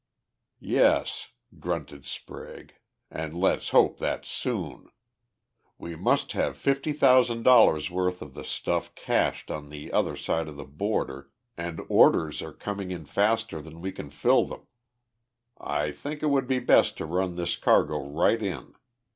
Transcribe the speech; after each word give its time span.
"Yes," 0.59 1.27
grunted 1.59 2.07
Sprague, 2.07 2.73
"and 3.11 3.37
let's 3.37 3.69
hope 3.69 3.99
that 3.99 4.21
that's 4.21 4.29
soon. 4.29 4.89
We 5.77 5.95
must 5.95 6.31
have 6.31 6.57
fifty 6.57 6.91
thousand 6.91 7.43
dollars' 7.43 7.91
worth 7.91 8.23
of 8.23 8.33
the 8.33 8.43
stuff 8.43 8.95
cached 8.95 9.51
on 9.51 9.69
the 9.69 9.93
other 9.93 10.15
side 10.15 10.47
of 10.47 10.55
the 10.57 10.65
border 10.65 11.29
and 11.55 11.81
orders 11.87 12.41
are 12.41 12.51
coming 12.51 12.89
in 12.89 13.05
faster 13.05 13.61
than 13.61 13.79
we 13.79 13.91
can 13.91 14.09
fill 14.09 14.45
them. 14.45 14.65
I 15.59 15.91
think 15.91 16.23
it 16.23 16.29
would 16.31 16.47
be 16.47 16.57
best 16.57 16.97
to 16.97 17.05
run 17.05 17.35
this 17.35 17.55
cargo 17.55 18.03
right 18.03 18.41
in. 18.41 18.73